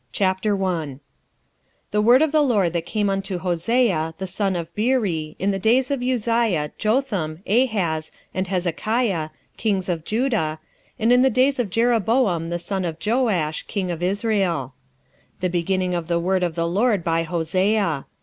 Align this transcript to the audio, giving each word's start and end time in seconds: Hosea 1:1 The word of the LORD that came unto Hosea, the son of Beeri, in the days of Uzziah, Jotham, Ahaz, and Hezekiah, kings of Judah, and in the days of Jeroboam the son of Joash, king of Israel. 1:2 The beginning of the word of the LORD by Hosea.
Hosea 0.17 0.53
1:1 0.55 0.99
The 1.91 2.01
word 2.01 2.23
of 2.23 2.31
the 2.31 2.41
LORD 2.41 2.73
that 2.73 2.87
came 2.87 3.07
unto 3.07 3.37
Hosea, 3.37 4.15
the 4.17 4.25
son 4.25 4.55
of 4.55 4.73
Beeri, 4.73 5.35
in 5.37 5.51
the 5.51 5.59
days 5.59 5.91
of 5.91 6.01
Uzziah, 6.01 6.71
Jotham, 6.79 7.43
Ahaz, 7.45 8.11
and 8.33 8.47
Hezekiah, 8.47 9.29
kings 9.57 9.89
of 9.89 10.03
Judah, 10.03 10.57
and 10.97 11.13
in 11.13 11.21
the 11.21 11.29
days 11.29 11.59
of 11.59 11.69
Jeroboam 11.69 12.49
the 12.49 12.57
son 12.57 12.83
of 12.83 12.97
Joash, 13.05 13.61
king 13.67 13.91
of 13.91 14.01
Israel. 14.01 14.73
1:2 15.35 15.39
The 15.41 15.49
beginning 15.49 15.93
of 15.93 16.07
the 16.07 16.19
word 16.19 16.41
of 16.41 16.55
the 16.55 16.67
LORD 16.67 17.03
by 17.03 17.21
Hosea. 17.21 18.07